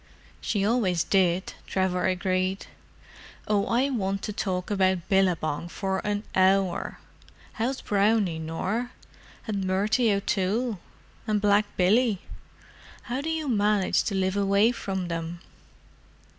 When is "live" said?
14.15-14.35